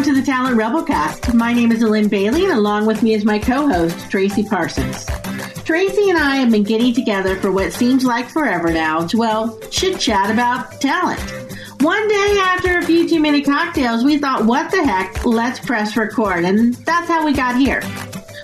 [0.00, 1.34] Welcome to the Talent Rebelcast.
[1.34, 5.04] My name is Lynn Bailey, and along with me is my co-host, Tracy Parsons.
[5.66, 9.58] Tracy and I have been getting together for what seems like forever now to, well,
[9.68, 11.20] chit chat about talent.
[11.82, 15.94] One day after a few too many cocktails, we thought, what the heck, let's press
[15.98, 16.46] record.
[16.46, 17.82] And that's how we got here.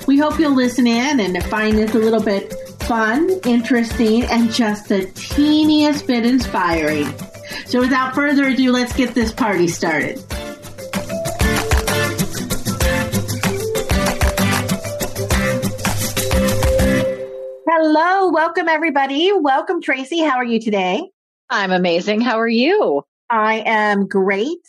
[0.06, 4.90] We hope you'll listen in and find this a little bit fun, interesting, and just
[4.90, 7.06] the teeniest bit inspiring.
[7.64, 10.22] So without further ado, let's get this party started.
[17.78, 19.30] Hello, welcome everybody.
[19.34, 20.20] Welcome Tracy.
[20.20, 21.10] How are you today?
[21.50, 22.22] I'm amazing.
[22.22, 23.02] How are you?
[23.28, 24.66] I am great.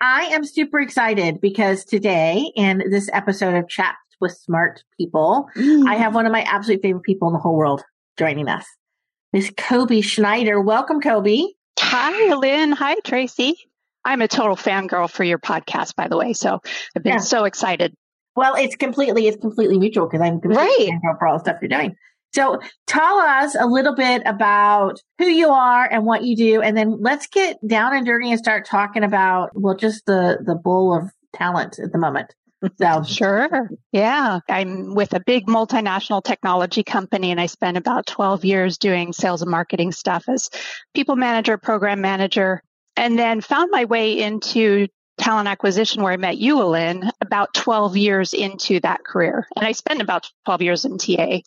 [0.00, 5.88] I am super excited because today in this episode of Chats with Smart People, mm.
[5.88, 7.82] I have one of my absolute favorite people in the whole world
[8.16, 8.64] joining us.
[9.32, 10.60] Miss Kobe Schneider.
[10.60, 11.42] Welcome, Kobe.
[11.80, 12.70] Hi, Lynn.
[12.70, 13.56] Hi, Tracy.
[14.04, 16.34] I'm a total fangirl for your podcast, by the way.
[16.34, 16.60] So
[16.94, 17.18] I've been yeah.
[17.18, 17.94] so excited.
[18.36, 20.88] Well, it's completely, it's completely mutual because I'm completely right.
[20.92, 21.96] fangirl for all the stuff you're doing.
[22.34, 26.62] So tell us a little bit about who you are and what you do.
[26.62, 30.56] And then let's get down and dirty and start talking about, well, just the, the
[30.56, 32.34] bowl of talent at the moment.
[32.78, 33.70] So sure.
[33.92, 34.40] Yeah.
[34.48, 39.42] I'm with a big multinational technology company and I spent about 12 years doing sales
[39.42, 40.50] and marketing stuff as
[40.92, 42.62] people manager, program manager,
[42.96, 47.96] and then found my way into talent acquisition where I met you, Lynn, about 12
[47.96, 49.46] years into that career.
[49.56, 51.40] And I spent about 12 years in TA.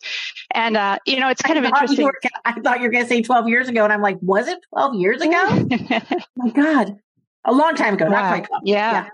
[0.54, 2.06] And, uh, you know, it's kind of interesting.
[2.06, 3.84] Were, I thought you were going to say 12 years ago.
[3.84, 5.34] And I'm like, was it 12 years ago?
[5.36, 6.98] oh my God.
[7.46, 8.12] A long time ago, wow.
[8.12, 8.62] not quite 12.
[8.66, 8.92] Yeah.
[8.92, 9.10] yeah.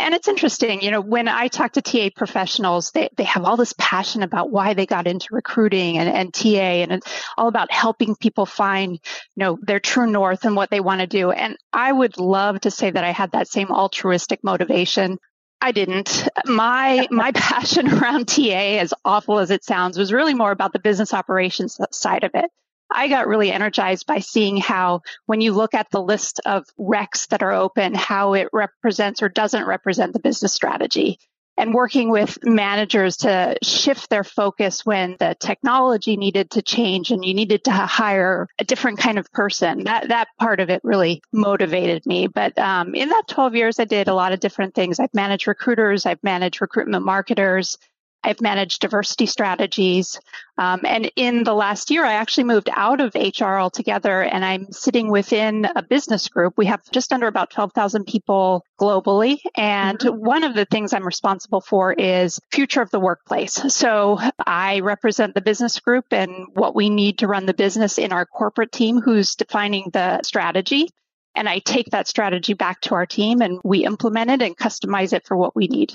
[0.00, 3.56] And it's interesting, you know, when I talk to TA professionals, they, they have all
[3.56, 7.72] this passion about why they got into recruiting and, and TA and it's all about
[7.72, 9.00] helping people find, you
[9.36, 11.32] know, their true north and what they want to do.
[11.32, 15.18] And I would love to say that I had that same altruistic motivation.
[15.60, 16.28] I didn't.
[16.46, 20.78] My my passion around TA, as awful as it sounds, was really more about the
[20.78, 22.50] business operations side of it.
[22.90, 27.28] I got really energized by seeing how when you look at the list of recs
[27.28, 31.18] that are open, how it represents or doesn't represent the business strategy
[31.58, 37.24] and working with managers to shift their focus when the technology needed to change and
[37.24, 39.84] you needed to hire a different kind of person.
[39.84, 42.28] That that part of it really motivated me.
[42.28, 45.00] But um, in that 12 years, I did a lot of different things.
[45.00, 47.76] I've managed recruiters, I've managed recruitment marketers,
[48.24, 50.18] I've managed diversity strategies.
[50.56, 54.72] Um, and in the last year, I actually moved out of HR altogether and I'm
[54.72, 56.54] sitting within a business group.
[56.56, 59.38] We have just under about 12,000 people globally.
[59.56, 60.16] And mm-hmm.
[60.16, 63.54] one of the things I'm responsible for is future of the workplace.
[63.74, 68.12] So I represent the business group and what we need to run the business in
[68.12, 70.88] our corporate team who's defining the strategy.
[71.36, 75.12] And I take that strategy back to our team and we implement it and customize
[75.12, 75.92] it for what we need.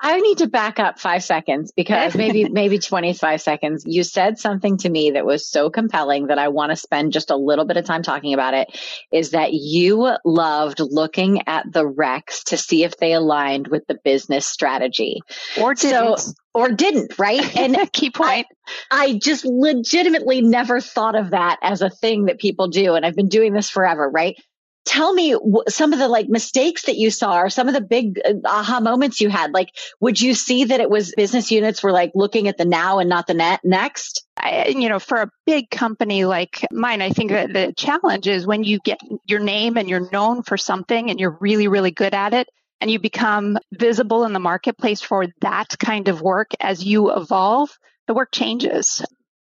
[0.00, 3.84] I need to back up five seconds because maybe, maybe 25 seconds.
[3.86, 7.30] You said something to me that was so compelling that I want to spend just
[7.30, 8.68] a little bit of time talking about it
[9.12, 13.98] is that you loved looking at the recs to see if they aligned with the
[14.04, 15.20] business strategy.
[15.60, 16.18] Or didn't.
[16.18, 17.56] So, or didn't, right?
[17.58, 18.46] And key point.
[18.90, 22.94] I, I just legitimately never thought of that as a thing that people do.
[22.94, 24.36] And I've been doing this forever, right?
[24.88, 25.36] Tell me
[25.68, 28.80] some of the like mistakes that you saw or some of the big uh, aha
[28.80, 29.52] moments you had.
[29.52, 29.68] Like,
[30.00, 33.08] would you see that it was business units were like looking at the now and
[33.08, 34.26] not the net next?
[34.38, 38.46] I, you know, for a big company like mine, I think that the challenge is
[38.46, 42.14] when you get your name and you're known for something and you're really, really good
[42.14, 42.48] at it
[42.80, 47.76] and you become visible in the marketplace for that kind of work as you evolve,
[48.06, 49.04] the work changes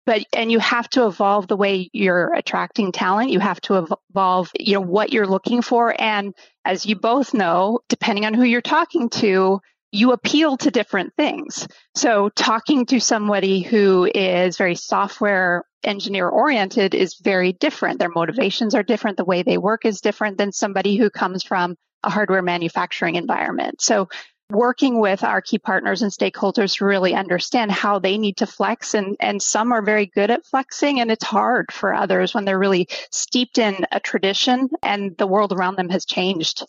[0.06, 3.30] but and you have to evolve the way you're attracting talent.
[3.30, 5.94] You have to evolve you know what you're looking for.
[5.98, 6.34] And
[6.64, 9.60] as you both know depending on who you're talking to
[9.94, 11.68] you appeal to different things.
[11.94, 18.00] So talking to somebody who is very software engineer oriented is very different.
[18.00, 19.18] Their motivations are different.
[19.18, 23.80] The way they work is different than somebody who comes from a hardware manufacturing environment.
[23.80, 24.08] So
[24.54, 28.94] working with our key partners and stakeholders to really understand how they need to flex.
[28.94, 32.58] And and some are very good at flexing and it's hard for others when they're
[32.58, 36.64] really steeped in a tradition and the world around them has changed.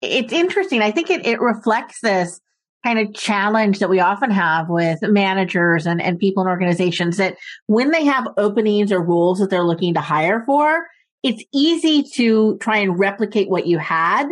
[0.00, 0.82] It's interesting.
[0.82, 2.40] I think it, it reflects this
[2.84, 7.36] kind of challenge that we often have with managers and, and people in organizations that
[7.66, 10.86] when they have openings or roles that they're looking to hire for
[11.22, 14.26] it's easy to try and replicate what you had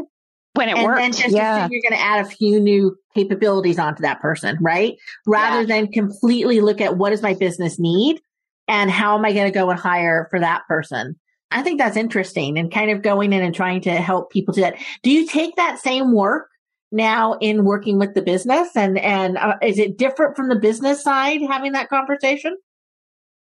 [0.61, 1.01] when it and works.
[1.01, 1.69] then just yeah.
[1.71, 4.97] you're going to add a few new capabilities onto that person, right?
[5.27, 5.67] Rather yeah.
[5.67, 8.21] than completely look at what does my business need
[8.69, 11.19] and how am I going to go and hire for that person.
[11.51, 14.61] I think that's interesting and kind of going in and trying to help people do
[14.61, 14.77] that.
[15.03, 16.49] Do you take that same work
[16.93, 21.03] now in working with the business and and uh, is it different from the business
[21.03, 22.57] side having that conversation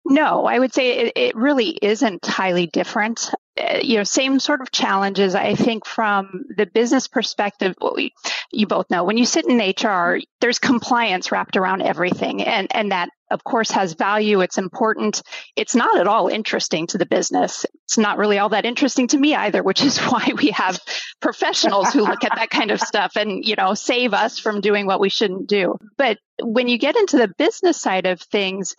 [0.05, 3.31] no, I would say it, it really isn't highly different.
[3.59, 5.35] Uh, you know, same sort of challenges.
[5.35, 8.13] I think from the business perspective, we,
[8.51, 12.91] you both know when you sit in HR, there's compliance wrapped around everything, and and
[12.91, 14.41] that of course has value.
[14.41, 15.21] It's important.
[15.55, 17.65] It's not at all interesting to the business.
[17.85, 20.79] It's not really all that interesting to me either, which is why we have
[21.19, 24.85] professionals who look at that kind of stuff and you know save us from doing
[24.85, 25.77] what we shouldn't do.
[25.97, 28.75] But when you get into the business side of things,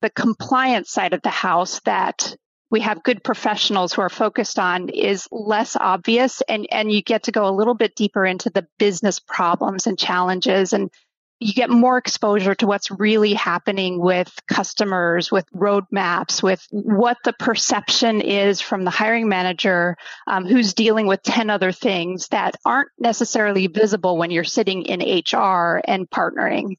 [0.00, 2.34] the compliance side of the house that
[2.72, 7.24] we have good professionals who are focused on is less obvious and, and you get
[7.24, 10.90] to go a little bit deeper into the business problems and challenges and
[11.38, 17.32] you get more exposure to what's really happening with customers, with roadmaps, with what the
[17.32, 19.96] perception is from the hiring manager
[20.28, 25.00] um, who's dealing with 10 other things that aren't necessarily visible when you're sitting in
[25.00, 26.76] HR and partnering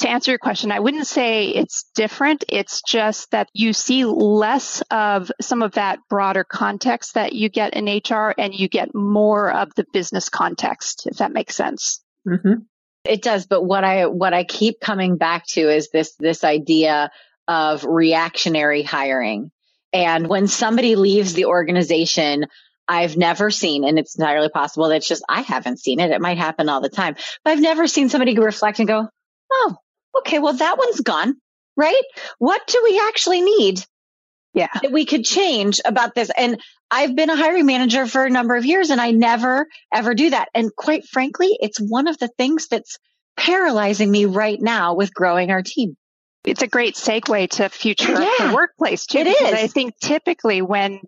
[0.00, 2.44] to answer your question, I wouldn't say it's different.
[2.48, 7.74] It's just that you see less of some of that broader context that you get
[7.74, 12.00] in HR and you get more of the business context, if that makes sense.
[12.26, 12.62] Mm-hmm.
[13.04, 13.46] It does.
[13.46, 17.10] But what I, what I keep coming back to is this, this idea
[17.48, 19.50] of reactionary hiring.
[19.92, 22.46] And when somebody leaves the organization,
[22.86, 26.10] I've never seen, and it's entirely possible that it's just I haven't seen it.
[26.10, 29.08] It might happen all the time, but I've never seen somebody reflect and go,
[29.52, 29.76] "Oh,
[30.18, 31.36] okay, well, that one's gone,
[31.76, 32.02] right?
[32.38, 33.84] What do we actually need?
[34.54, 34.68] Yeah.
[34.82, 36.30] That we could change about this.
[36.36, 36.60] And
[36.90, 40.30] I've been a hiring manager for a number of years and I never ever do
[40.30, 40.48] that.
[40.54, 42.98] And quite frankly, it's one of the things that's
[43.36, 45.96] paralyzing me right now with growing our team.
[46.44, 49.18] It's a great segue to future yeah, workplace too.
[49.18, 49.52] It is.
[49.52, 51.00] I think typically when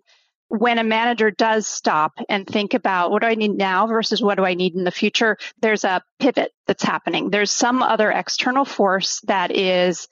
[0.51, 4.35] when a manager does stop and think about what do I need now versus what
[4.35, 7.29] do I need in the future, there's a pivot that's happening.
[7.29, 10.09] There's some other external force that is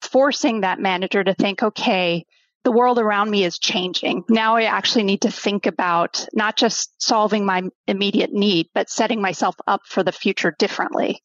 [0.00, 2.24] forcing that manager to think, okay,
[2.62, 4.22] the world around me is changing.
[4.28, 9.20] Now I actually need to think about not just solving my immediate need, but setting
[9.20, 11.20] myself up for the future differently.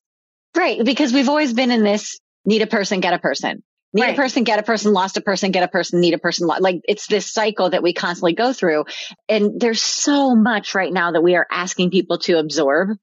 [0.56, 0.83] Right.
[0.83, 3.62] Because we've always been in this need a person, get a person.
[3.93, 4.13] Need right.
[4.13, 6.47] a person, get a person, lost a person, get a person, need a person.
[6.47, 8.85] Like it's this cycle that we constantly go through.
[9.29, 12.97] And there's so much right now that we are asking people to absorb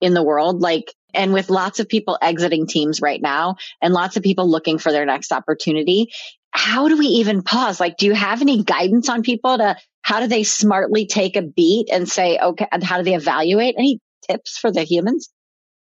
[0.00, 0.60] in the world.
[0.60, 4.78] Like, and with lots of people exiting teams right now and lots of people looking
[4.78, 6.12] for their next opportunity,
[6.50, 7.80] how do we even pause?
[7.80, 11.42] Like, do you have any guidance on people to how do they smartly take a
[11.42, 13.76] beat and say, okay, and how do they evaluate?
[13.78, 15.30] Any tips for the humans?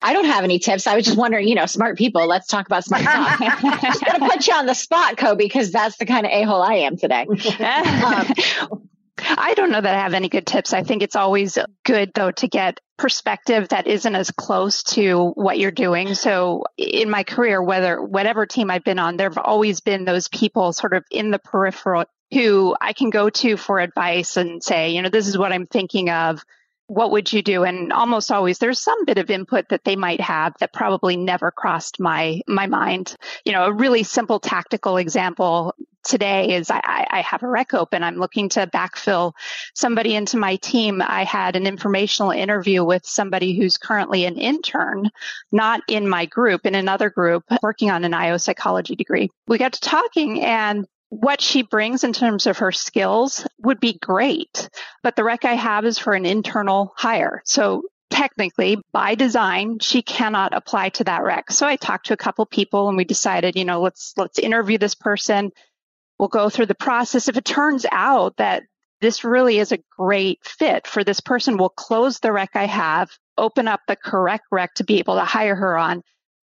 [0.00, 0.86] I don't have any tips.
[0.86, 2.26] I was just wondering, you know, smart people.
[2.26, 3.40] Let's talk about smart talk.
[3.82, 6.62] just gonna put you on the spot, Kobe, because that's the kind of a hole
[6.62, 7.26] I am today.
[7.26, 8.34] um,
[9.20, 10.72] I don't know that I have any good tips.
[10.72, 15.58] I think it's always good though to get perspective that isn't as close to what
[15.58, 16.14] you're doing.
[16.14, 20.72] So in my career, whether whatever team I've been on, there've always been those people
[20.72, 25.02] sort of in the peripheral who I can go to for advice and say, you
[25.02, 26.44] know, this is what I'm thinking of
[26.88, 27.64] what would you do?
[27.64, 31.50] And almost always there's some bit of input that they might have that probably never
[31.50, 33.14] crossed my my mind.
[33.44, 38.02] You know a really simple tactical example today is I, I have a rec open.
[38.02, 39.32] I'm looking to backfill
[39.74, 41.02] somebody into my team.
[41.02, 45.10] I had an informational interview with somebody who's currently an intern
[45.52, 49.28] not in my group in another group working on an I/O psychology degree.
[49.46, 53.98] We got to talking and what she brings in terms of her skills would be
[53.98, 54.68] great.
[55.02, 57.42] But the rec I have is for an internal hire.
[57.44, 62.16] So technically by design she cannot apply to that rec so i talked to a
[62.16, 65.50] couple people and we decided you know let's let's interview this person
[66.18, 68.62] we'll go through the process if it turns out that
[69.00, 73.10] this really is a great fit for this person we'll close the rec i have
[73.36, 76.02] open up the correct rec to be able to hire her on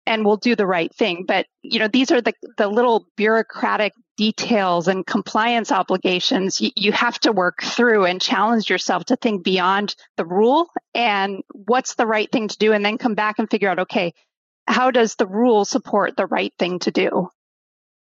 [0.04, 3.94] and we'll do the right thing but you know these are the the little bureaucratic
[4.16, 9.44] details and compliance obligations you, you have to work through and challenge yourself to think
[9.44, 13.50] beyond the rule and what's the right thing to do and then come back and
[13.50, 14.14] figure out okay
[14.66, 17.28] how does the rule support the right thing to do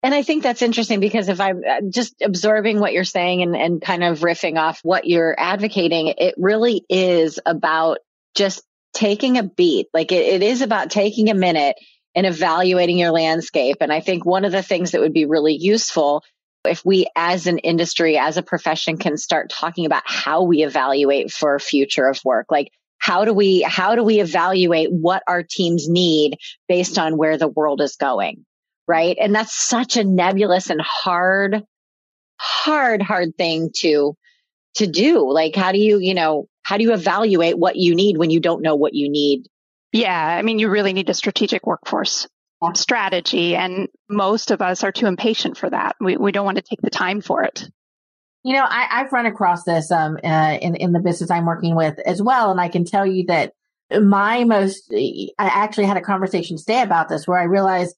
[0.02, 3.56] and I think that's interesting because if I'm uh, just absorbing what you're saying and,
[3.56, 7.98] and kind of riffing off what you're advocating, it really is about
[8.34, 8.64] just
[8.94, 9.88] taking a beat.
[9.94, 11.76] Like it, it is about taking a minute
[12.16, 13.78] and evaluating your landscape.
[13.82, 16.24] And I think one of the things that would be really useful
[16.66, 21.32] if we as an industry, as a profession can start talking about how we evaluate
[21.32, 22.48] for future of work.
[22.50, 26.38] Like how do we, how do we evaluate what our teams need
[26.68, 28.46] based on where the world is going?
[28.88, 29.18] Right.
[29.20, 31.64] And that's such a nebulous and hard,
[32.38, 34.16] hard, hard thing to,
[34.76, 35.32] to do.
[35.32, 38.40] Like, how do you, you know, how do you evaluate what you need when you
[38.40, 39.48] don't know what you need
[39.92, 42.28] Yeah, I mean, you really need a strategic workforce
[42.76, 45.96] strategy, and most of us are too impatient for that.
[46.00, 47.68] We we don't want to take the time for it.
[48.44, 51.76] You know, I, have run across this um, uh, in in the business I'm working
[51.76, 53.54] with as well, and I can tell you that
[53.92, 57.96] my most I actually had a conversation today about this where I realized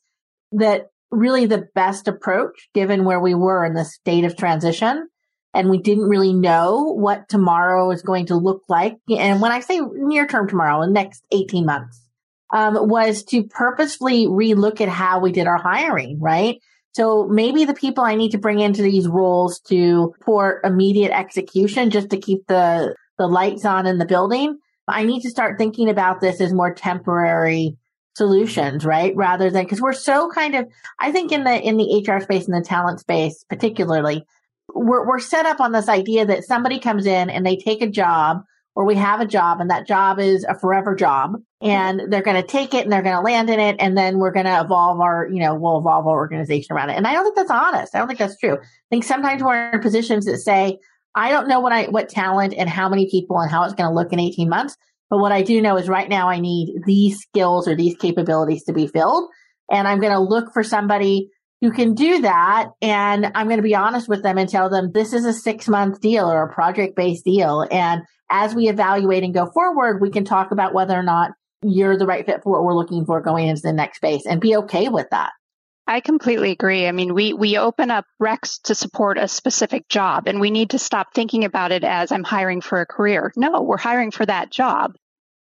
[0.54, 5.10] that really the best approach, given where we were in the state of transition,
[5.54, 8.98] and we didn't really know what tomorrow is going to look like.
[9.10, 12.00] And when I say near term tomorrow, the next 18 months,
[12.54, 16.60] um, was to purposefully relook at how we did our hiring, right?
[16.94, 21.90] So maybe the people I need to bring into these roles to for immediate execution
[21.90, 24.58] just to keep the, the lights on in the building.
[24.88, 27.78] I need to start thinking about this as more temporary
[28.16, 29.16] solutions, right?
[29.16, 30.68] Rather than, cause we're so kind of,
[31.00, 34.26] I think in the, in the HR space and the talent space, particularly,
[34.74, 37.90] we're, we're set up on this idea that somebody comes in and they take a
[37.90, 38.44] job
[38.76, 42.42] or we have a job and that job is a forever job and they're going
[42.42, 44.62] to take it and they're going to land in it and then we're going to
[44.62, 46.96] evolve our, you know, we'll evolve our organization around it.
[46.96, 47.94] And I don't think that's honest.
[47.94, 48.54] I don't think that's true.
[48.54, 50.80] I think sometimes we're in positions that say,
[51.16, 53.90] I don't know what I, what talent and how many people and how it's going
[53.90, 54.78] to look in 18 months.
[55.10, 58.64] But what I do know is right now I need these skills or these capabilities
[58.64, 59.30] to be filled.
[59.70, 61.30] And I'm going to look for somebody
[61.62, 62.70] who can do that.
[62.82, 65.68] And I'm going to be honest with them and tell them this is a six
[65.68, 67.66] month deal or a project based deal.
[67.72, 71.32] And as we evaluate and go forward, we can talk about whether or not
[71.64, 74.42] you're the right fit for what we're looking for going into the next phase and
[74.42, 75.32] be okay with that.
[75.88, 76.88] I completely agree.
[76.88, 80.72] I mean, we, we open up recs to support a specific job and we need
[80.72, 83.32] to stop thinking about it as I'm hiring for a career.
[83.36, 84.96] No, we're hiring for that job.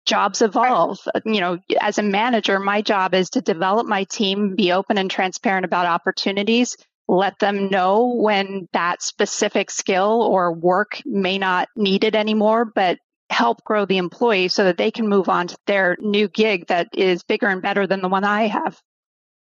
[0.04, 0.98] Jobs evolve.
[1.14, 4.98] Uh, you know, as a manager, my job is to develop my team, be open
[4.98, 6.76] and transparent about opportunities,
[7.08, 12.98] let them know when that specific skill or work may not need it anymore, but
[13.30, 16.88] help grow the employee so that they can move on to their new gig that
[16.94, 18.80] is bigger and better than the one I have.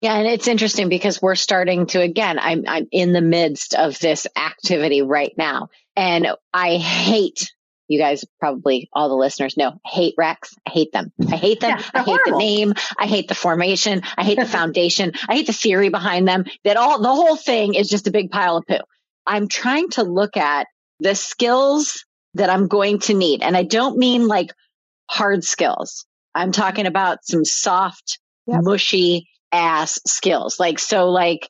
[0.00, 3.98] Yeah, and it's interesting because we're starting to again, I'm I'm in the midst of
[3.98, 5.70] this activity right now.
[5.96, 7.52] And I hate
[7.88, 10.54] you guys probably all the listeners know hate recs.
[10.66, 11.12] I hate them.
[11.28, 11.78] I hate them.
[11.78, 12.32] Yeah, I hate horrible.
[12.32, 12.74] the name.
[12.98, 14.02] I hate the formation.
[14.16, 15.12] I hate the foundation.
[15.28, 16.44] I hate the theory behind them.
[16.64, 18.78] That all the whole thing is just a big pile of poo.
[19.26, 20.68] I'm trying to look at
[21.00, 22.04] the skills
[22.34, 23.42] that I'm going to need.
[23.42, 24.52] And I don't mean like
[25.10, 26.06] hard skills.
[26.34, 28.60] I'm talking about some soft, yep.
[28.62, 30.60] mushy, ass skills.
[30.60, 31.48] Like, so like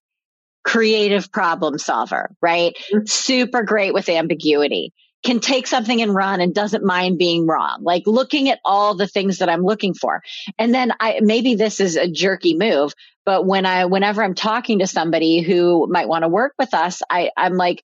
[0.64, 2.74] creative problem solver, right?
[2.92, 3.06] Mm-hmm.
[3.06, 4.92] Super great with ambiguity.
[5.24, 7.80] Can take something and run and doesn't mind being wrong.
[7.82, 10.22] Like looking at all the things that I'm looking for.
[10.58, 12.92] And then I, maybe this is a jerky move,
[13.26, 17.02] but when I, whenever I'm talking to somebody who might want to work with us,
[17.10, 17.82] I, I'm like,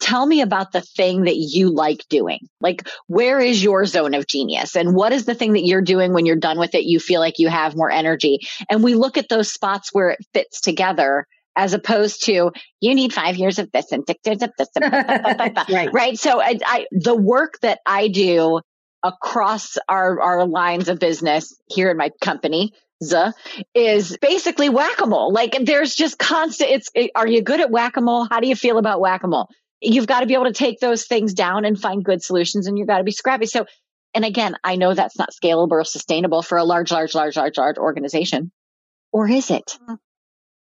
[0.00, 2.40] tell me about the thing that you like doing.
[2.60, 4.76] Like, where is your zone of genius?
[4.76, 6.84] And what is the thing that you're doing when you're done with it?
[6.84, 8.40] You feel like you have more energy.
[8.68, 13.12] And we look at those spots where it fits together as opposed to you need
[13.12, 14.68] five years of this and six years of this.
[14.76, 14.92] And
[15.70, 15.92] right.
[15.92, 16.18] right.
[16.18, 18.60] So I, I, the work that I do
[19.02, 22.72] across our, our lines of business here in my company,
[23.74, 25.30] is basically whack-a-mole.
[25.30, 28.28] Like there's just constant, it's, are you good at whack-a-mole?
[28.30, 29.50] How do you feel about whack-a-mole?
[29.84, 32.78] you've got to be able to take those things down and find good solutions and
[32.78, 33.46] you've got to be scrappy.
[33.46, 33.66] So,
[34.14, 37.58] and again, I know that's not scalable or sustainable for a large, large, large, large,
[37.58, 38.50] large organization.
[39.12, 39.78] Or is it?
[39.82, 39.94] Mm-hmm.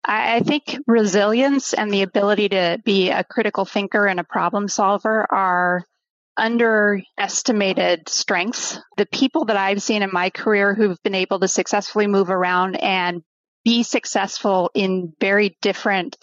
[0.04, 5.26] I think resilience and the ability to be a critical thinker and a problem solver
[5.32, 5.85] are
[6.37, 8.80] underestimated strengths.
[8.97, 12.76] The people that I've seen in my career who've been able to successfully move around
[12.76, 13.23] and
[13.64, 16.16] be successful in very different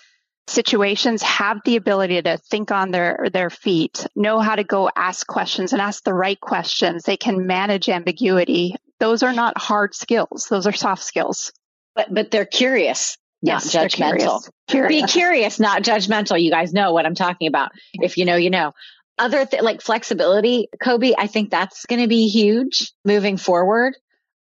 [0.47, 5.25] situations have the ability to think on their their feet, know how to go ask
[5.27, 7.03] questions and ask the right questions.
[7.03, 8.75] They can manage ambiguity.
[8.99, 10.47] Those are not hard skills.
[10.49, 11.53] Those are soft skills.
[11.95, 14.49] But but they're curious, yes, not judgmental.
[14.67, 15.01] Curious.
[15.01, 16.41] Be curious, not judgmental.
[16.41, 17.71] You guys know what I'm talking about.
[17.93, 18.73] If you know, you know.
[19.17, 23.95] Other th- like flexibility, Kobe, I think that's going to be huge moving forward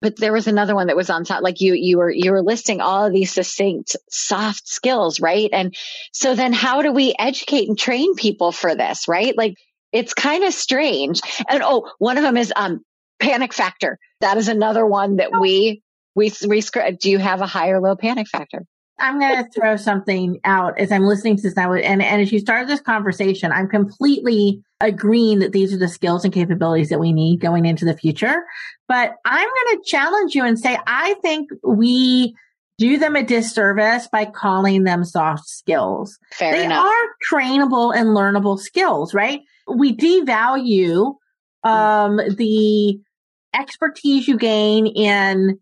[0.05, 2.43] but there was another one that was on top like you you were you were
[2.43, 5.75] listing all of these succinct soft skills right and
[6.11, 9.55] so then how do we educate and train people for this right like
[9.91, 12.81] it's kind of strange and oh one of them is um
[13.19, 15.81] panic factor that is another one that we
[16.13, 16.61] we we
[16.99, 18.63] do you have a high or low panic factor
[18.97, 21.73] I'm going to throw something out as I'm listening to this now.
[21.73, 26.23] And, and as you started this conversation, I'm completely agreeing that these are the skills
[26.23, 28.43] and capabilities that we need going into the future.
[28.87, 32.35] But I'm going to challenge you and say, I think we
[32.77, 36.17] do them a disservice by calling them soft skills.
[36.33, 36.85] Fair they enough.
[36.85, 39.41] are trainable and learnable skills, right?
[39.67, 41.15] We devalue
[41.63, 42.99] um, the
[43.53, 45.59] expertise you gain in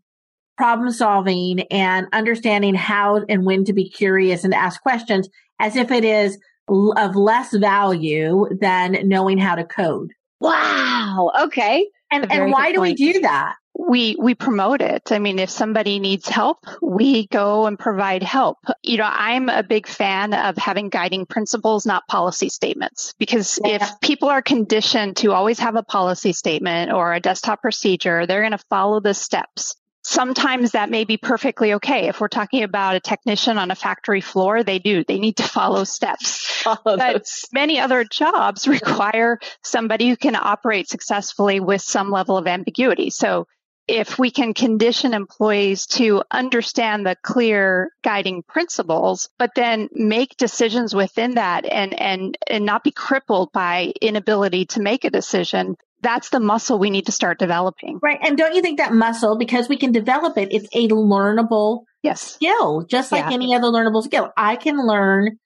[0.57, 5.29] problem solving and understanding how and when to be curious and ask questions
[5.59, 6.37] as if it is
[6.69, 10.11] of less value than knowing how to code.
[10.39, 11.31] Wow.
[11.43, 11.87] Okay.
[12.11, 13.55] And, and why do we do that?
[13.75, 15.11] we we promote it.
[15.11, 18.57] I mean, if somebody needs help, we go and provide help.
[18.83, 23.75] You know, I'm a big fan of having guiding principles, not policy statements, because yeah.
[23.75, 28.41] if people are conditioned to always have a policy statement or a desktop procedure, they're
[28.41, 29.75] going to follow the steps.
[30.03, 32.07] Sometimes that may be perfectly okay.
[32.07, 35.03] If we're talking about a technician on a factory floor, they do.
[35.03, 36.45] They need to follow steps.
[36.63, 37.45] Follow but those.
[37.53, 43.11] many other jobs require somebody who can operate successfully with some level of ambiguity.
[43.11, 43.47] So
[43.87, 50.95] if we can condition employees to understand the clear guiding principles, but then make decisions
[50.95, 56.29] within that and, and, and not be crippled by inability to make a decision, that's
[56.29, 57.99] the muscle we need to start developing.
[58.01, 58.19] Right.
[58.21, 62.21] And don't you think that muscle, because we can develop it, it's a learnable yes.
[62.21, 63.33] skill, just like yeah.
[63.33, 64.31] any other learnable skill.
[64.37, 65.37] I can learn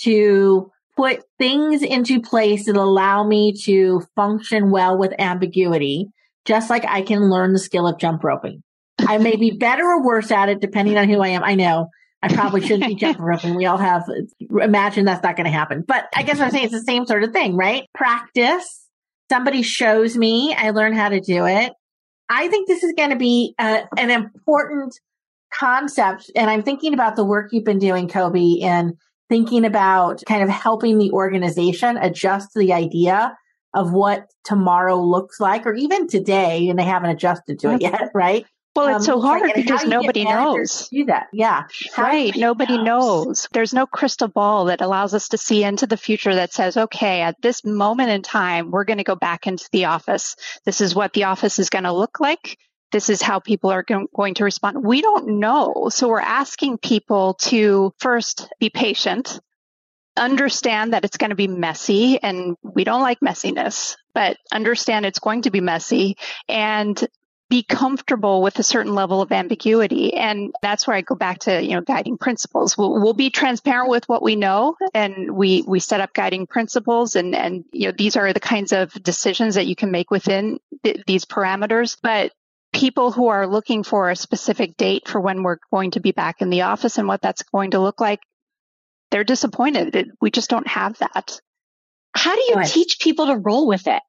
[0.00, 6.08] to put things into place that allow me to function well with ambiguity
[6.46, 8.62] just like I can learn the skill of jump roping.
[9.00, 11.44] I may be better or worse at it depending on who I am.
[11.44, 11.88] I know
[12.22, 13.54] I probably shouldn't be jump roping.
[13.56, 14.04] We all have
[14.50, 15.84] imagine that's not going to happen.
[15.86, 17.84] But I guess what I'm saying it's the same sort of thing, right?
[17.94, 18.85] Practice.
[19.30, 21.72] Somebody shows me, I learn how to do it.
[22.28, 24.98] I think this is going to be uh, an important
[25.52, 26.30] concept.
[26.34, 28.94] And I'm thinking about the work you've been doing, Kobe, and
[29.28, 33.36] thinking about kind of helping the organization adjust to the idea
[33.74, 38.10] of what tomorrow looks like, or even today, and they haven't adjusted to it yet,
[38.14, 38.46] right?
[38.76, 40.88] Well, it's um, so hard because nobody knows.
[40.88, 41.64] Do that, yeah.
[41.94, 42.36] How right.
[42.36, 43.48] Nobody knows.
[43.52, 47.22] There's no crystal ball that allows us to see into the future that says, okay,
[47.22, 50.36] at this moment in time, we're going to go back into the office.
[50.64, 52.58] This is what the office is going to look like.
[52.92, 54.84] This is how people are going to respond.
[54.84, 55.88] We don't know.
[55.90, 59.40] So we're asking people to first be patient
[60.16, 65.18] understand that it's going to be messy and we don't like messiness, but understand it's
[65.18, 66.16] going to be messy
[66.48, 67.06] and
[67.48, 70.14] be comfortable with a certain level of ambiguity.
[70.14, 72.76] And that's where I go back to, you know, guiding principles.
[72.76, 77.14] We'll, we'll be transparent with what we know and we, we set up guiding principles
[77.14, 80.58] and, and, you know, these are the kinds of decisions that you can make within
[80.82, 81.96] th- these parameters.
[82.02, 82.32] But
[82.72, 86.42] people who are looking for a specific date for when we're going to be back
[86.42, 88.20] in the office and what that's going to look like,
[89.12, 90.10] they're disappointed.
[90.20, 91.40] We just don't have that.
[92.12, 94.02] How do you teach people to roll with it?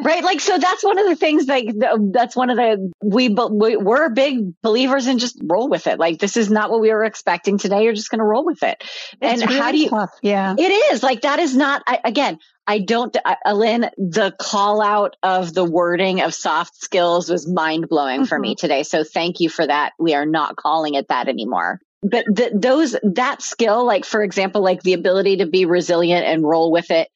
[0.00, 0.22] Right.
[0.22, 1.70] Like, so that's one of the things like,
[2.12, 5.98] that's one of the, we, we're big believers in just roll with it.
[5.98, 7.82] Like, this is not what we were expecting today.
[7.82, 8.82] You're just going to roll with it.
[9.20, 10.10] It's and really how do you, tough.
[10.22, 13.16] yeah, it is like, that is not, I, again, I don't,
[13.50, 18.26] Lynn, the call out of the wording of soft skills was mind blowing mm-hmm.
[18.26, 18.60] for me mm-hmm.
[18.60, 18.82] today.
[18.84, 19.94] So thank you for that.
[19.98, 24.62] We are not calling it that anymore but th- those that skill like for example
[24.62, 27.08] like the ability to be resilient and roll with it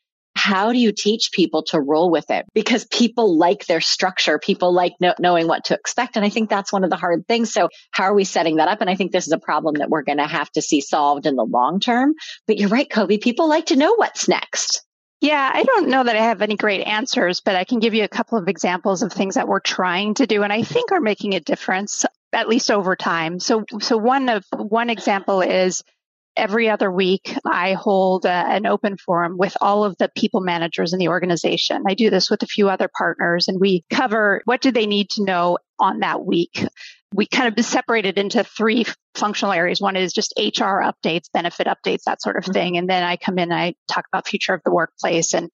[0.42, 2.46] how do you teach people to roll with it?
[2.52, 4.40] Because people like their structure.
[4.40, 6.16] People like no- knowing what to expect.
[6.16, 7.52] And i think that's one of the hard things.
[7.52, 8.80] So how are we setting that up?
[8.80, 11.26] And i think this is a problem that we're going to have to see solved
[11.26, 12.14] in the long term.
[12.48, 13.18] But you're right kobe.
[13.18, 14.84] People like to know what's next.
[15.20, 18.02] Yeah, I don't know that I have any great answers, but I can give you
[18.02, 21.00] a couple of examples of things that we're trying to do and I think are
[21.00, 23.38] making a difference at least over time.
[23.38, 25.84] So, so one of one example is
[26.36, 30.92] every other week I hold a, an open forum with all of the people managers
[30.92, 31.84] in the organization.
[31.86, 35.10] I do this with a few other partners and we cover what do they need
[35.10, 36.64] to know on that week.
[37.14, 39.80] We kind of separate it into three functional areas.
[39.80, 42.52] One is just HR updates, benefit updates, that sort of mm-hmm.
[42.52, 42.76] thing.
[42.78, 45.50] And then I come in, I talk about future of the workplace and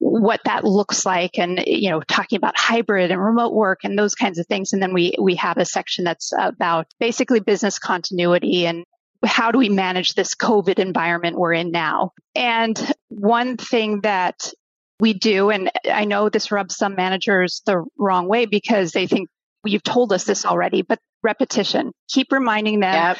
[0.00, 4.14] what that looks like and you know talking about hybrid and remote work and those
[4.14, 8.66] kinds of things and then we we have a section that's about basically business continuity
[8.66, 8.82] and
[9.24, 14.52] how do we manage this covid environment we're in now and one thing that
[14.98, 19.28] we do and i know this rubs some managers the wrong way because they think
[19.64, 23.18] you've told us this already but repetition keep reminding them yep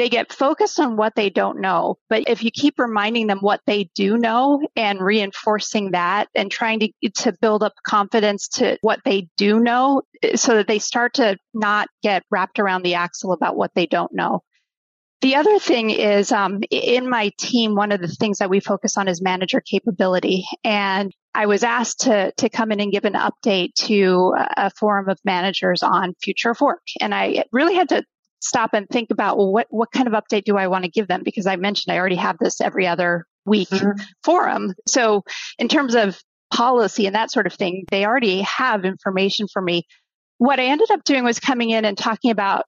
[0.00, 1.98] they get focused on what they don't know.
[2.08, 6.80] But if you keep reminding them what they do know and reinforcing that and trying
[6.80, 10.00] to, to build up confidence to what they do know
[10.36, 14.14] so that they start to not get wrapped around the axle about what they don't
[14.14, 14.42] know.
[15.22, 18.96] The other thing is, um, in my team, one of the things that we focus
[18.96, 20.46] on is manager capability.
[20.64, 25.10] And I was asked to, to come in and give an update to a forum
[25.10, 26.82] of managers on future of work.
[27.00, 28.02] And I really had to
[28.40, 31.06] stop and think about, well, what, what kind of update do I want to give
[31.06, 31.22] them?
[31.22, 34.00] Because I mentioned I already have this every other week mm-hmm.
[34.24, 34.72] forum.
[34.88, 35.24] So
[35.58, 36.18] in terms of
[36.52, 39.86] policy and that sort of thing, they already have information for me.
[40.40, 42.64] what I ended up doing was coming in and talking about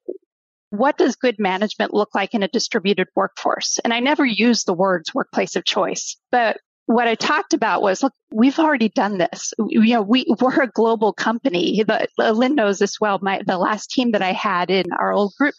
[0.72, 3.78] what does good management look like in a distributed workforce?
[3.84, 6.56] And I never used the words workplace of choice, but
[6.86, 9.52] what I talked about was, look, we've already done this.
[9.68, 11.84] You know, we, we're a global company.
[11.86, 13.18] But Lynn knows this well.
[13.22, 15.54] My, the last team that I had in our old group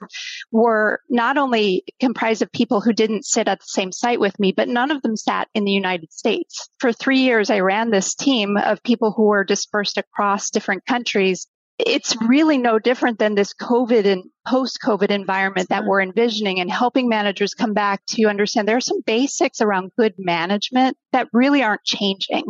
[0.51, 4.51] were not only comprised of people who didn't sit at the same site with me,
[4.51, 6.69] but none of them sat in the United States.
[6.79, 11.47] For three years, I ran this team of people who were dispersed across different countries
[11.85, 16.71] it's really no different than this COVID and post COVID environment that we're envisioning and
[16.71, 21.63] helping managers come back to understand there are some basics around good management that really
[21.63, 22.43] aren't changing.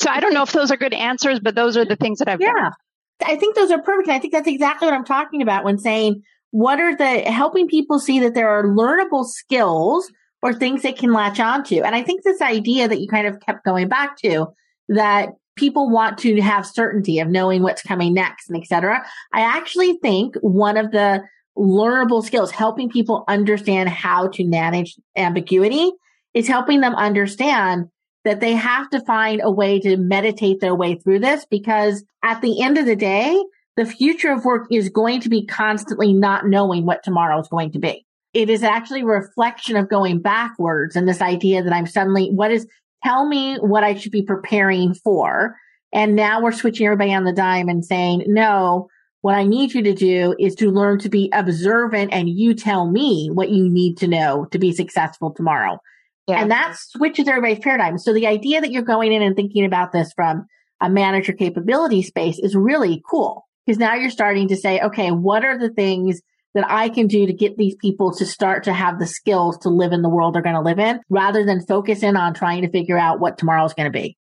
[0.00, 2.28] So I don't know if those are good answers, but those are the things that
[2.28, 2.52] I've yeah.
[2.52, 2.72] Done.
[3.24, 4.08] I think those are perfect.
[4.08, 7.98] I think that's exactly what I'm talking about when saying what are the helping people
[7.98, 10.10] see that there are learnable skills
[10.42, 11.76] or things they can latch onto.
[11.76, 14.48] And I think this idea that you kind of kept going back to
[14.88, 19.04] that people want to have certainty of knowing what's coming next and etc.
[19.32, 21.22] I actually think one of the
[21.56, 25.92] learnable skills helping people understand how to manage ambiguity
[26.34, 27.88] is helping them understand
[28.24, 32.40] that they have to find a way to meditate their way through this because at
[32.40, 33.40] the end of the day,
[33.76, 37.72] the future of work is going to be constantly not knowing what tomorrow is going
[37.72, 38.04] to be.
[38.32, 42.50] It is actually a reflection of going backwards and this idea that I'm suddenly, what
[42.50, 42.66] is,
[43.04, 45.56] tell me what I should be preparing for.
[45.92, 48.88] And now we're switching everybody on the dime and saying, no,
[49.20, 52.90] what I need you to do is to learn to be observant and you tell
[52.90, 55.78] me what you need to know to be successful tomorrow.
[56.26, 56.40] Yeah.
[56.40, 57.98] And that switches everybody's paradigm.
[57.98, 60.46] So the idea that you're going in and thinking about this from
[60.80, 65.44] a manager capability space is really cool because now you're starting to say, okay, what
[65.44, 66.20] are the things
[66.54, 69.68] that I can do to get these people to start to have the skills to
[69.68, 72.62] live in the world they're going to live in rather than focus in on trying
[72.62, 74.16] to figure out what tomorrow is going to be.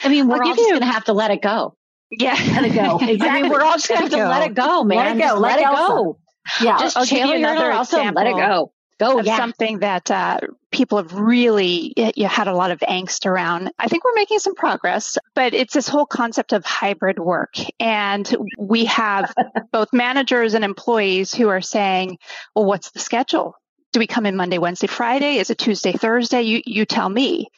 [0.00, 1.76] I mean, we're I'll all just going to have to let it go.
[2.10, 2.32] Yeah.
[2.32, 2.98] Let it go.
[3.00, 3.20] Exactly.
[3.28, 4.98] I mean, we're all just going to have to let it go, man.
[4.98, 5.40] Let it go.
[5.40, 5.86] Let, let it go.
[5.86, 6.18] go.
[6.60, 6.78] Yeah.
[6.78, 8.22] Just I'll give you another example.
[8.22, 8.72] Let it go.
[9.02, 9.20] Go.
[9.20, 9.36] Yeah.
[9.36, 10.38] Something that uh,
[10.70, 13.70] people have really you had a lot of angst around.
[13.78, 17.54] I think we're making some progress, but it's this whole concept of hybrid work.
[17.80, 19.32] And we have
[19.72, 22.18] both managers and employees who are saying,
[22.54, 23.54] well, what's the schedule?
[23.92, 25.36] Do we come in Monday, Wednesday, Friday?
[25.36, 26.42] Is it Tuesday, Thursday?
[26.42, 27.48] You, you tell me.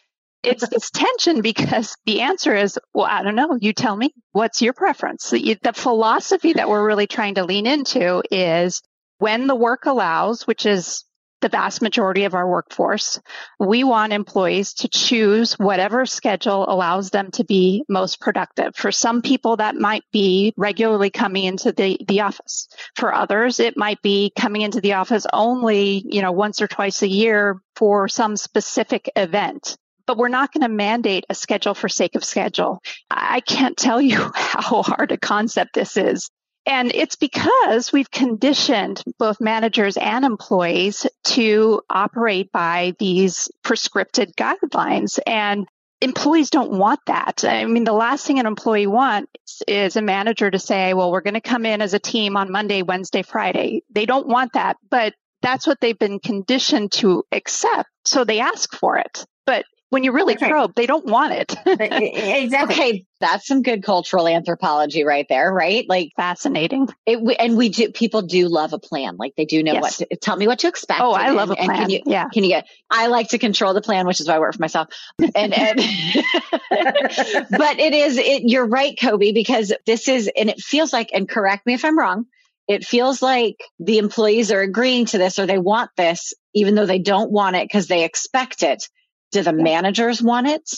[0.42, 3.57] It's this tension because the answer is, well, I don't know.
[3.61, 4.12] You tell me.
[4.33, 5.30] What's your preference?
[5.30, 8.83] The, the philosophy that we're really trying to lean into is
[9.18, 11.04] when the work allows, which is
[11.44, 13.20] the vast majority of our workforce.
[13.61, 18.74] We want employees to choose whatever schedule allows them to be most productive.
[18.74, 22.68] For some people, that might be regularly coming into the, the office.
[22.96, 27.02] For others, it might be coming into the office only, you know, once or twice
[27.02, 29.76] a year for some specific event
[30.07, 32.83] but we're not going to mandate a schedule for sake of schedule.
[33.11, 36.30] I can't tell you how hard a concept this is.
[36.66, 45.18] And it's because we've conditioned both managers and employees to operate by these prescripted guidelines.
[45.27, 45.66] And
[46.00, 47.44] employees don't want that.
[47.44, 51.20] I mean, the last thing an employee wants is a manager to say, well, we're
[51.20, 53.83] going to come in as a team on Monday, Wednesday, Friday.
[53.90, 57.90] They don't want that, but that's what they've been conditioned to accept.
[58.05, 59.27] So they ask for it.
[59.46, 61.54] But when you really probe, they don't want it.
[61.64, 62.74] exactly.
[62.74, 65.87] Okay, that's some good cultural anthropology right there, right?
[65.88, 66.88] Like fascinating.
[67.07, 67.92] It, we, and we do.
[67.92, 69.16] People do love a plan.
[69.16, 70.00] Like they do know yes.
[70.00, 70.11] what.
[70.11, 71.00] to Tell me what to expect.
[71.00, 71.78] Oh, I love and, a plan.
[71.78, 72.28] can you, yeah.
[72.28, 72.66] Can you get?
[72.90, 74.88] I like to control the plan, which is why I work for myself.
[75.20, 78.18] And, and but it is.
[78.18, 81.11] It, you're right, Kobe, because this is, and it feels like.
[81.14, 82.26] And correct me if I'm wrong.
[82.66, 86.87] It feels like the employees are agreeing to this or they want this, even though
[86.87, 88.88] they don't want it because they expect it
[89.35, 90.70] do the managers want it?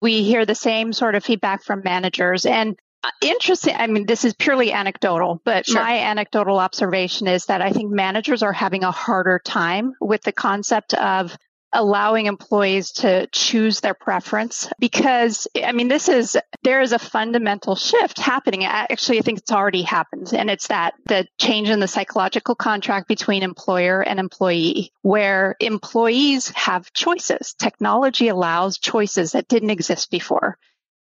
[0.00, 2.44] We hear the same sort of feedback from managers.
[2.44, 3.74] And uh, interesting.
[3.74, 5.80] I mean, this is purely anecdotal, but sure.
[5.80, 10.32] my anecdotal observation is that I think managers are having a harder time with the
[10.32, 11.36] concept of
[11.72, 17.76] allowing employees to choose their preference because I mean this is there is a fundamental
[17.76, 18.64] shift happening.
[18.64, 23.08] Actually, I think it's already happened and it's that the change in the psychological contract
[23.08, 27.54] between employer and employee where employees have choices.
[27.54, 30.58] Technology allows choices that didn't exist before.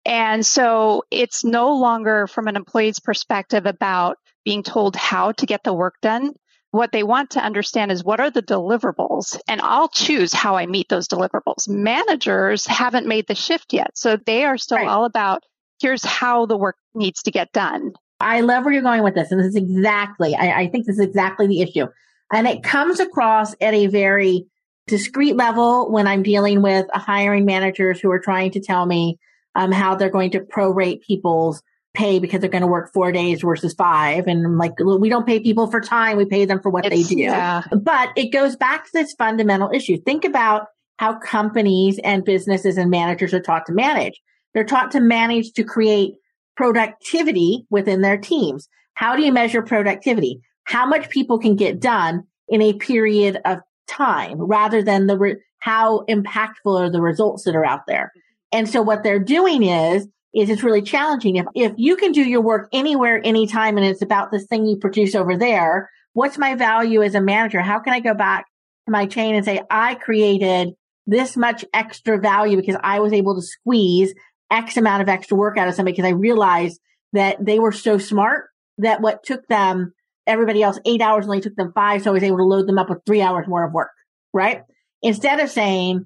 [0.05, 5.63] And so it's no longer from an employee's perspective about being told how to get
[5.63, 6.33] the work done
[6.71, 10.65] what they want to understand is what are the deliverables and I'll choose how I
[10.65, 11.67] meet those deliverables.
[11.67, 13.91] Managers haven't made the shift yet.
[13.95, 14.87] So they are still right.
[14.87, 15.43] all about
[15.81, 17.93] here's how the work needs to get done.
[18.21, 19.31] I love where you're going with this.
[19.31, 21.87] And this is exactly, I, I think this is exactly the issue.
[22.31, 24.45] And it comes across at a very
[24.87, 29.19] discreet level when I'm dealing with hiring managers who are trying to tell me
[29.55, 31.61] um, how they're going to prorate people's
[31.93, 34.27] pay because they're going to work four days versus five.
[34.27, 36.17] And I'm like, we don't pay people for time.
[36.17, 37.21] We pay them for what it's, they do.
[37.21, 37.63] Yeah.
[37.71, 39.97] But it goes back to this fundamental issue.
[39.97, 44.21] Think about how companies and businesses and managers are taught to manage.
[44.53, 46.13] They're taught to manage to create
[46.55, 48.67] productivity within their teams.
[48.93, 50.39] How do you measure productivity?
[50.65, 55.37] How much people can get done in a period of time rather than the re-
[55.59, 58.11] how impactful are the results that are out there.
[58.51, 61.35] And so what they're doing is is it's really challenging.
[61.35, 64.77] If, if you can do your work anywhere, anytime, and it's about this thing you
[64.77, 67.61] produce over there, what's my value as a manager?
[67.61, 68.45] How can I go back
[68.85, 70.73] to my chain and say, I created
[71.07, 74.13] this much extra value because I was able to squeeze
[74.49, 76.79] X amount of extra work out of somebody because I realized
[77.13, 78.45] that they were so smart
[78.77, 79.93] that what took them,
[80.27, 82.03] everybody else eight hours only took them five.
[82.03, 83.91] So I was able to load them up with three hours more of work,
[84.33, 84.61] right?
[85.01, 86.05] Instead of saying,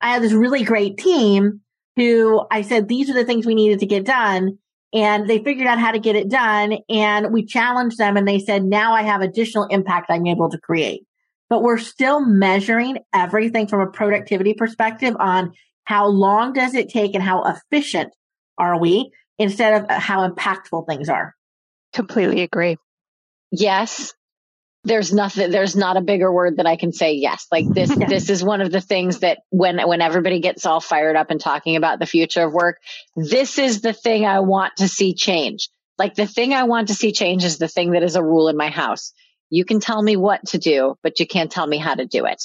[0.00, 1.62] I have this really great team
[1.96, 4.58] who I said, these are the things we needed to get done.
[4.92, 6.78] And they figured out how to get it done.
[6.88, 10.58] And we challenged them and they said, now I have additional impact I'm able to
[10.58, 11.04] create.
[11.48, 15.52] But we're still measuring everything from a productivity perspective on
[15.84, 18.12] how long does it take and how efficient
[18.58, 21.34] are we instead of uh, how impactful things are.
[21.92, 22.76] Completely agree.
[23.52, 24.12] Yes,
[24.86, 27.46] there's nothing there's not a bigger word that I can say yes.
[27.50, 28.06] Like this yeah.
[28.08, 31.40] this is one of the things that when when everybody gets all fired up and
[31.40, 32.78] talking about the future of work,
[33.16, 35.68] this is the thing I want to see change.
[35.98, 38.48] Like the thing I want to see change is the thing that is a rule
[38.48, 39.12] in my house.
[39.50, 42.26] You can tell me what to do, but you can't tell me how to do
[42.26, 42.42] it.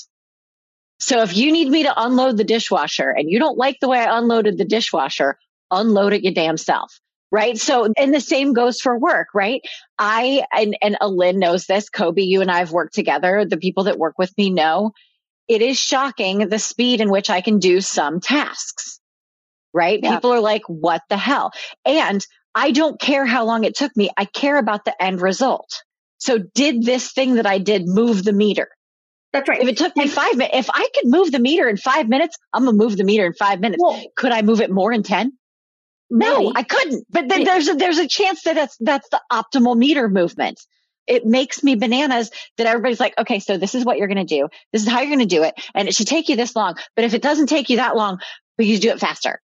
[1.00, 4.00] So if you need me to unload the dishwasher and you don't like the way
[4.00, 5.38] I unloaded the dishwasher,
[5.72, 7.00] unload it your damn self
[7.32, 7.58] right?
[7.58, 9.62] So, and the same goes for work, right?
[9.98, 11.90] I, and, and Lynn knows this.
[11.90, 13.46] Kobe, you and I have worked together.
[13.46, 14.92] The people that work with me know
[15.48, 19.00] it is shocking the speed in which I can do some tasks,
[19.74, 20.00] right?
[20.02, 20.16] Yeah.
[20.16, 21.52] People are like, what the hell?
[21.86, 24.10] And I don't care how long it took me.
[24.16, 25.84] I care about the end result.
[26.18, 28.70] So did this thing that I did move the meter?
[29.34, 29.62] That's right.
[29.62, 32.38] If it took me five minutes, if I could move the meter in five minutes,
[32.54, 33.82] I'm to move the meter in five minutes.
[33.82, 35.32] Well, could I move it more in 10?
[36.12, 37.08] No, I couldn't.
[37.10, 40.60] But then there's a, there's a chance that that's, that's the optimal meter movement.
[41.08, 44.36] It makes me bananas that everybody's like, okay, so this is what you're going to
[44.36, 44.50] do.
[44.72, 45.56] This is how you're going to do it.
[45.74, 46.76] And it should take you this long.
[46.96, 48.20] But if it doesn't take you that long,
[48.58, 49.42] but you do it faster.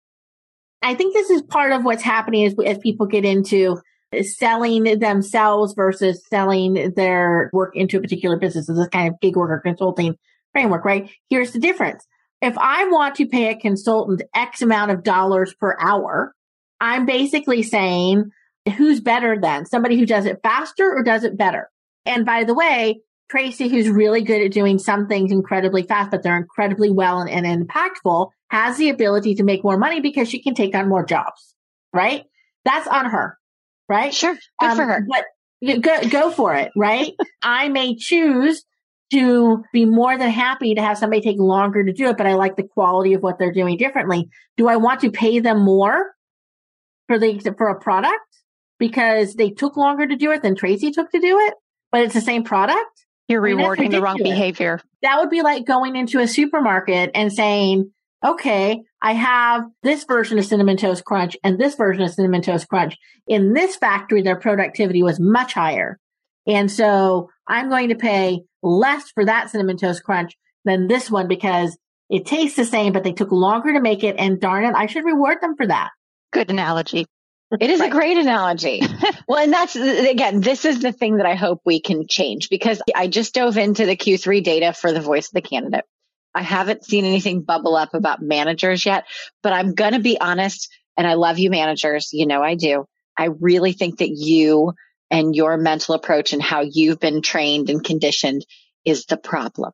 [0.81, 3.81] I think this is part of what's happening as, as people get into
[4.21, 8.67] selling themselves versus selling their work into a particular business.
[8.67, 10.15] This kind of gig worker consulting
[10.53, 11.09] framework, right?
[11.29, 12.05] Here's the difference.
[12.41, 16.33] If I want to pay a consultant X amount of dollars per hour,
[16.79, 18.31] I'm basically saying
[18.77, 21.69] who's better than somebody who does it faster or does it better.
[22.05, 26.23] And by the way, Tracy, who's really good at doing some things incredibly fast, but
[26.23, 30.41] they're incredibly well and, and impactful, has the ability to make more money because she
[30.41, 31.55] can take on more jobs,
[31.93, 32.23] right?
[32.63, 33.37] That's on her,
[33.89, 34.13] right?
[34.13, 34.37] Sure.
[34.59, 35.05] Good um, for her.
[35.09, 37.13] But go, go for it, right?
[37.43, 38.63] I may choose
[39.11, 42.35] to be more than happy to have somebody take longer to do it, but I
[42.35, 44.29] like the quality of what they're doing differently.
[44.57, 46.13] Do I want to pay them more
[47.07, 48.21] for the for a product
[48.79, 51.53] because they took longer to do it than Tracy took to do it,
[51.91, 53.05] but it's the same product.
[53.27, 54.79] You're rewarding the wrong behavior.
[55.01, 57.91] That would be like going into a supermarket and saying,
[58.25, 62.67] okay, I have this version of Cinnamon Toast Crunch and this version of Cinnamon Toast
[62.67, 62.95] Crunch.
[63.27, 65.99] In this factory, their productivity was much higher.
[66.47, 71.27] And so I'm going to pay less for that Cinnamon Toast Crunch than this one
[71.27, 71.77] because
[72.09, 74.15] it tastes the same, but they took longer to make it.
[74.17, 75.89] And darn it, I should reward them for that.
[76.31, 77.05] Good analogy.
[77.59, 77.89] It is right.
[77.89, 78.81] a great analogy.
[79.27, 82.81] well, and that's again, this is the thing that I hope we can change because
[82.93, 85.85] I just dove into the Q3 data for the voice of the candidate.
[86.35, 89.05] I haven't seen anything bubble up about managers yet,
[89.41, 90.69] but I'm going to be honest.
[90.97, 92.09] And I love you managers.
[92.11, 92.85] You know, I do.
[93.17, 94.73] I really think that you
[95.09, 98.45] and your mental approach and how you've been trained and conditioned
[98.83, 99.71] is the problem.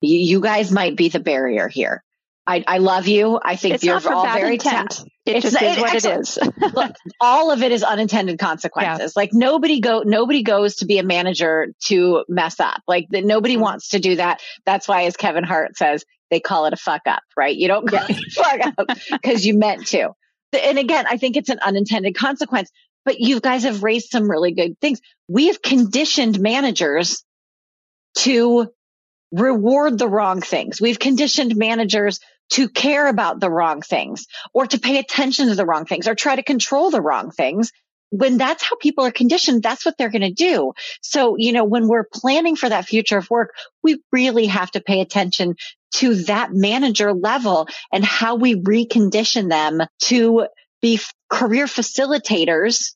[0.00, 2.02] You, you guys might be the barrier here.
[2.46, 3.40] I, I love you.
[3.42, 4.90] I think it's you're all very intent.
[4.90, 6.28] Ta- it it's, just is what excellent.
[6.28, 6.74] it is.
[6.74, 9.14] Look, all of it is unintended consequences.
[9.16, 9.20] Yeah.
[9.20, 12.82] Like nobody go, nobody goes to be a manager to mess up.
[12.86, 13.62] Like that nobody mm-hmm.
[13.62, 14.40] wants to do that.
[14.64, 17.54] That's why, as Kevin Hart says, they call it a fuck up, right?
[17.54, 20.10] You don't call it a fuck up because you meant to.
[20.52, 22.70] And again, I think it's an unintended consequence,
[23.04, 25.00] but you guys have raised some really good things.
[25.28, 27.24] We have conditioned managers
[28.18, 28.68] to
[29.32, 30.80] reward the wrong things.
[30.80, 35.66] We've conditioned managers to care about the wrong things or to pay attention to the
[35.66, 37.72] wrong things or try to control the wrong things.
[38.10, 40.72] When that's how people are conditioned, that's what they're going to do.
[41.02, 44.80] So, you know, when we're planning for that future of work, we really have to
[44.80, 45.56] pay attention
[45.96, 50.46] to that manager level and how we recondition them to
[50.80, 52.92] be career facilitators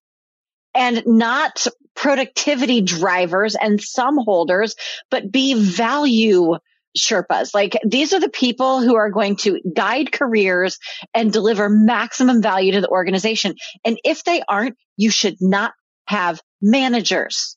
[0.75, 4.77] and not productivity drivers and sum holders,
[5.11, 6.57] but be value
[6.99, 7.55] Sherpas.
[7.55, 10.79] Like these are the people who are going to guide careers
[11.15, 13.55] and deliver maximum value to the organization.
[13.85, 15.73] And if they aren't, you should not
[16.07, 17.57] have managers.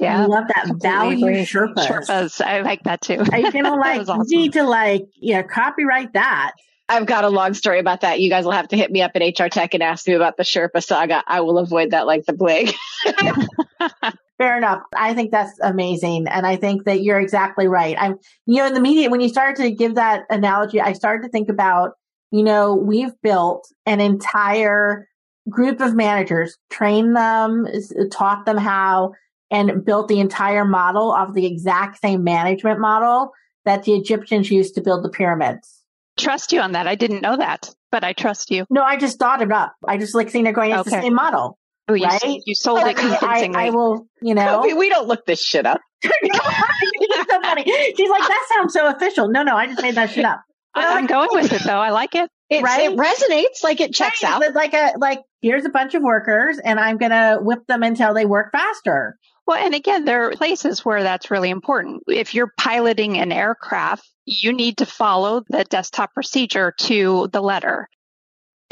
[0.00, 0.22] Yeah.
[0.22, 1.86] I love that value Sherpas.
[1.86, 2.40] Sherpas.
[2.40, 3.22] I like that too.
[3.30, 4.26] I you know like awesome.
[4.28, 6.52] need to like yeah, copyright that.
[6.88, 8.20] I've got a long story about that.
[8.20, 10.36] You guys will have to hit me up at HR Tech and ask me about
[10.36, 11.22] the Sherpa saga.
[11.26, 12.74] I will avoid that like the plague.
[14.42, 14.82] Fair enough.
[14.96, 16.26] I think that's amazing.
[16.26, 17.94] And I think that you're exactly right.
[17.96, 21.22] I'm, you know, in the media, when you started to give that analogy, I started
[21.22, 21.92] to think about,
[22.32, 25.08] you know, we've built an entire
[25.48, 27.68] group of managers, trained them,
[28.10, 29.12] taught them how,
[29.52, 33.30] and built the entire model of the exact same management model
[33.64, 35.82] that the Egyptians used to build the pyramids.
[36.18, 36.88] Trust you on that.
[36.88, 38.66] I didn't know that, but I trust you.
[38.70, 39.74] No, I just thought it up.
[39.86, 40.96] I just like seeing they're going, it's okay.
[40.96, 41.58] the same model.
[41.92, 42.42] Oh, you, right?
[42.44, 43.56] you sold it convincingly.
[43.56, 44.60] I, I, will, you know.
[44.64, 45.80] We, we don't look this shit up.
[46.02, 47.64] it's so funny.
[47.64, 49.28] She's like, that sounds so official.
[49.28, 50.42] No, no, I just made that shit up.
[50.74, 51.78] I, am going with it though.
[51.78, 52.30] I like it.
[52.48, 52.90] It, right?
[52.90, 53.62] it resonates.
[53.62, 54.42] Like it checks right.
[54.42, 54.54] out.
[54.54, 58.24] Like a like here's a bunch of workers, and I'm gonna whip them until they
[58.24, 59.18] work faster.
[59.46, 62.04] Well, and again, there are places where that's really important.
[62.08, 67.88] If you're piloting an aircraft, you need to follow the desktop procedure to the letter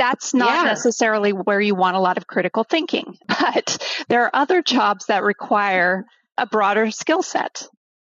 [0.01, 0.63] that's not yeah.
[0.63, 3.19] necessarily where you want a lot of critical thinking.
[3.41, 6.05] But there are other jobs that require
[6.39, 7.67] a broader skill set.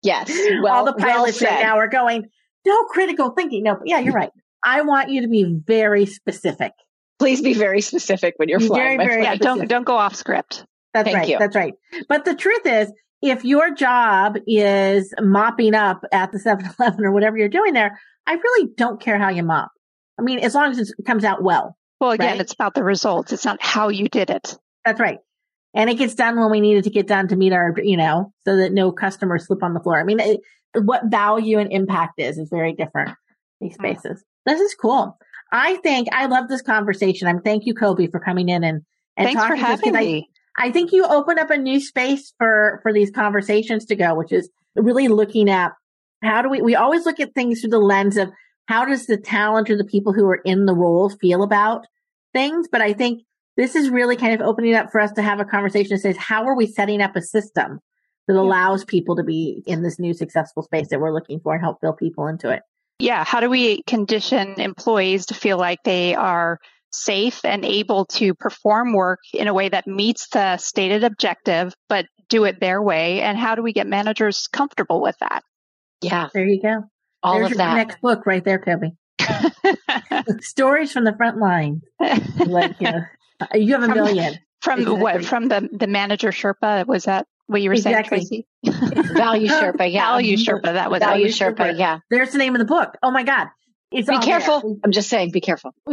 [0.03, 0.31] Yes.
[0.61, 2.25] Well, All the pilots well right now are going,
[2.65, 3.63] no critical thinking.
[3.63, 4.31] No, yeah, you're right.
[4.63, 6.73] I want you to be very specific.
[7.17, 8.97] Please be very specific when you're be flying.
[8.97, 10.65] Very, very yeah, don't don't go off script.
[10.93, 11.29] That's Thank right.
[11.29, 11.39] You.
[11.39, 11.73] That's right.
[12.09, 12.91] But the truth is,
[13.21, 18.33] if your job is mopping up at the 7-Eleven or whatever you're doing there, I
[18.33, 19.71] really don't care how you mop.
[20.21, 21.75] I mean, as long as it comes out well.
[21.99, 22.41] Well, again, right?
[22.41, 23.31] it's about the results.
[23.31, 24.57] It's not how you did it.
[24.85, 25.19] That's right.
[25.73, 27.97] And it gets done when we need it to get done to meet our, you
[27.97, 29.99] know, so that no customers slip on the floor.
[29.99, 30.41] I mean, it,
[30.73, 33.11] what value and impact is, is very different
[33.59, 33.97] these mm.
[33.97, 34.23] spaces.
[34.45, 35.17] This is cool.
[35.51, 37.27] I think I love this conversation.
[37.27, 38.81] I'm thank you, Kobe, for coming in and,
[39.17, 40.29] and Thanks talking for having me.
[40.57, 44.15] I, I think you opened up a new space for, for these conversations to go,
[44.15, 45.73] which is really looking at
[46.23, 48.29] how do we, we always look at things through the lens of
[48.71, 51.85] how does the talent or the people who are in the role feel about
[52.31, 52.69] things?
[52.71, 53.23] But I think
[53.57, 56.15] this is really kind of opening up for us to have a conversation that says,
[56.15, 57.79] how are we setting up a system
[58.29, 61.61] that allows people to be in this new successful space that we're looking for and
[61.61, 62.61] help build people into it?
[62.99, 63.25] Yeah.
[63.25, 66.57] How do we condition employees to feel like they are
[66.93, 72.05] safe and able to perform work in a way that meets the stated objective, but
[72.29, 73.19] do it their way?
[73.19, 75.43] And how do we get managers comfortable with that?
[76.01, 76.29] Yeah.
[76.33, 76.83] There you go.
[77.23, 77.75] All There's of that.
[77.75, 78.91] Next book right there, Kobe.
[80.41, 81.81] Stories from the front line.
[81.99, 83.03] Like you, know,
[83.53, 84.39] you have a million.
[84.61, 85.01] From exactly.
[85.01, 85.25] what?
[85.25, 86.85] From the the manager Sherpa?
[86.87, 88.23] Was that what you were exactly.
[88.23, 89.13] saying, Tracy?
[89.13, 89.91] Value Sherpa.
[89.91, 90.05] Yeah.
[90.05, 90.63] Value Sherpa.
[90.63, 91.57] That was Value Sherpa.
[91.57, 91.77] Sherpa.
[91.77, 91.99] Yeah.
[92.09, 92.97] There's the name of the book.
[93.03, 93.47] Oh my God.
[93.91, 94.61] It's be careful.
[94.61, 94.75] There.
[94.85, 95.75] I'm just saying, be careful.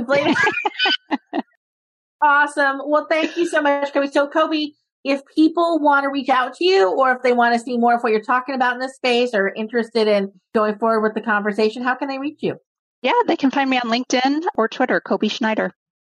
[2.23, 2.83] awesome.
[2.87, 4.09] Well, thank you so much, Kobe.
[4.09, 4.69] So, Kobe,
[5.09, 7.94] if people want to reach out to you or if they want to see more
[7.94, 11.23] of what you're talking about in this space or interested in going forward with the
[11.23, 12.57] conversation, how can they reach you?
[13.01, 15.73] Yeah, they can find me on LinkedIn or Twitter, Kobe Schneider.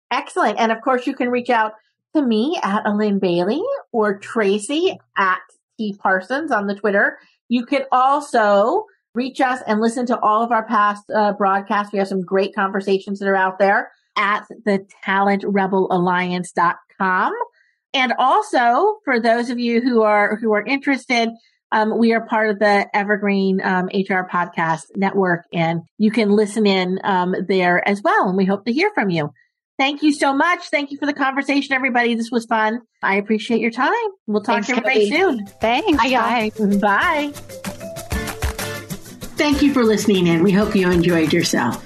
[0.09, 0.59] Excellent.
[0.59, 1.73] And of course, you can reach out
[2.15, 5.37] to me at Alin Bailey or Tracy at
[5.77, 7.19] T Parsons on the Twitter.
[7.47, 11.93] You can also reach us and listen to all of our past uh, broadcasts.
[11.93, 17.33] We have some great conversations that are out there at the talentrebelalliance.com.
[17.93, 21.29] And also for those of you who are, who are interested,
[21.71, 26.65] um, we are part of the Evergreen um, HR podcast network and you can listen
[26.65, 28.27] in um, there as well.
[28.27, 29.31] And we hope to hear from you.
[29.77, 30.69] Thank you so much.
[30.69, 32.15] Thank you for the conversation, everybody.
[32.15, 32.81] This was fun.
[33.01, 33.93] I appreciate your time.
[34.27, 35.45] We'll talk Thanks, to everybody soon.
[35.61, 35.97] Thanks.
[35.97, 36.51] Bye.
[36.57, 36.77] Bye.
[36.79, 37.31] Bye.
[39.37, 40.43] Thank you for listening in.
[40.43, 41.81] We hope you enjoyed yourself.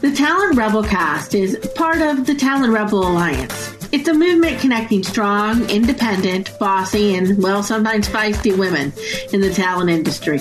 [0.00, 3.79] The Talent Rebel cast is part of the Talent Rebel Alliance.
[3.92, 8.92] It's a movement connecting strong, independent, bossy, and, well, sometimes feisty women
[9.32, 10.38] in the talent industry.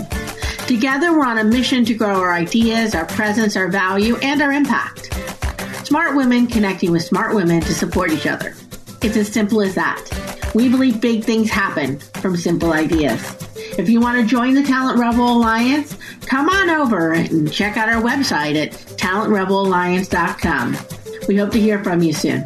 [0.67, 4.51] Together, we're on a mission to grow our ideas, our presence, our value, and our
[4.51, 5.11] impact.
[5.83, 8.53] Smart women connecting with smart women to support each other.
[9.01, 10.51] It's as simple as that.
[10.53, 13.19] We believe big things happen from simple ideas.
[13.79, 15.97] If you want to join the Talent Rebel Alliance,
[16.27, 20.77] come on over and check out our website at talentrebelalliance.com.
[21.27, 22.45] We hope to hear from you soon.